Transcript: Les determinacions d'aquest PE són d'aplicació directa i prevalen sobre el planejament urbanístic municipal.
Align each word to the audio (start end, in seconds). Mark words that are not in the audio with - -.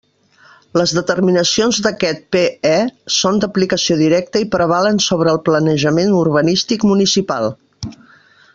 Les 0.81 0.93
determinacions 0.99 1.79
d'aquest 1.87 2.23
PE 2.35 2.71
són 3.17 3.37
d'aplicació 3.43 3.99
directa 4.01 4.43
i 4.47 4.49
prevalen 4.57 4.97
sobre 5.09 5.31
el 5.35 5.41
planejament 5.51 6.17
urbanístic 6.23 6.87
municipal. 6.95 7.51